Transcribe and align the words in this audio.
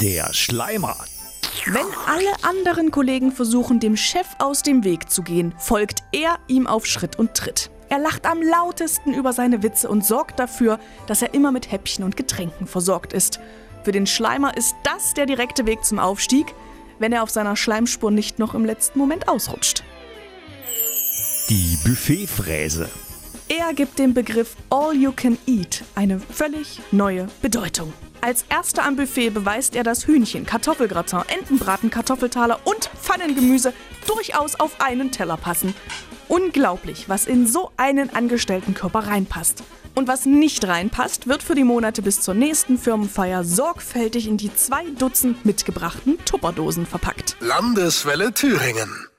Der 0.00 0.32
Schleimer. 0.32 0.96
Wenn 1.66 1.84
alle 2.06 2.32
anderen 2.42 2.90
Kollegen 2.90 3.30
versuchen, 3.30 3.78
dem 3.78 3.94
Chef 3.94 4.26
aus 4.38 4.62
dem 4.62 4.84
Weg 4.84 5.10
zu 5.10 5.22
gehen, 5.22 5.54
folgt 5.58 6.02
er 6.12 6.38
ihm 6.48 6.66
auf 6.66 6.86
Schritt 6.86 7.18
und 7.18 7.34
Tritt. 7.34 7.70
Er 7.90 7.98
lacht 7.98 8.24
am 8.24 8.40
lautesten 8.40 9.12
über 9.12 9.34
seine 9.34 9.62
Witze 9.62 9.90
und 9.90 10.02
sorgt 10.02 10.40
dafür, 10.40 10.80
dass 11.06 11.20
er 11.20 11.34
immer 11.34 11.52
mit 11.52 11.70
Häppchen 11.70 12.04
und 12.04 12.16
Getränken 12.16 12.66
versorgt 12.66 13.12
ist. 13.12 13.38
Für 13.84 13.92
den 13.92 14.06
Schleimer 14.06 14.56
ist 14.56 14.74
das 14.82 15.12
der 15.12 15.26
direkte 15.26 15.66
Weg 15.66 15.84
zum 15.84 15.98
Aufstieg, 15.98 16.54
wenn 16.98 17.12
er 17.12 17.22
auf 17.22 17.30
seiner 17.30 17.54
Schleimspur 17.54 18.10
nicht 18.10 18.38
noch 18.38 18.54
im 18.54 18.64
letzten 18.64 18.98
Moment 18.98 19.28
ausrutscht. 19.28 19.84
Die 21.50 21.78
Buffetfräse. 21.84 22.88
Er 23.64 23.74
gibt 23.74 24.00
dem 24.00 24.12
Begriff 24.12 24.56
All 24.70 24.92
You 24.92 25.12
Can 25.12 25.38
Eat 25.46 25.84
eine 25.94 26.18
völlig 26.18 26.80
neue 26.90 27.28
Bedeutung. 27.42 27.92
Als 28.20 28.44
erster 28.48 28.82
am 28.84 28.96
Buffet 28.96 29.30
beweist 29.30 29.76
er, 29.76 29.84
dass 29.84 30.08
Hühnchen, 30.08 30.44
Kartoffelgratin, 30.44 31.20
Entenbraten, 31.28 31.88
Kartoffeltaler 31.88 32.58
und 32.64 32.90
Pfannengemüse 33.00 33.72
durchaus 34.08 34.58
auf 34.58 34.80
einen 34.80 35.12
Teller 35.12 35.36
passen. 35.36 35.74
Unglaublich, 36.26 37.08
was 37.08 37.26
in 37.26 37.46
so 37.46 37.70
einen 37.76 38.10
Angestelltenkörper 38.10 39.06
reinpasst. 39.06 39.62
Und 39.94 40.08
was 40.08 40.26
nicht 40.26 40.66
reinpasst, 40.66 41.28
wird 41.28 41.44
für 41.44 41.54
die 41.54 41.64
Monate 41.64 42.02
bis 42.02 42.20
zur 42.20 42.34
nächsten 42.34 42.78
Firmenfeier 42.78 43.44
sorgfältig 43.44 44.26
in 44.26 44.38
die 44.38 44.52
zwei 44.52 44.84
Dutzend 44.98 45.46
mitgebrachten 45.46 46.18
Tupperdosen 46.24 46.84
verpackt. 46.84 47.36
Landeswelle 47.38 48.32
Thüringen. 48.32 49.11